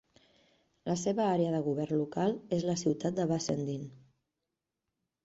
La 0.91 0.93
seva 1.01 1.27
àrea 1.33 1.51
de 1.55 1.59
govern 1.67 1.99
local 1.99 2.33
és 2.57 2.65
la 2.71 2.75
ciutat 2.85 3.21
de 3.21 3.27
Bassendean. 3.33 3.85